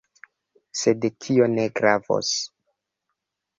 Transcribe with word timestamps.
Sed 0.83 1.05
tio 1.27 1.51
ne 1.53 1.67
gravos. 1.81 2.35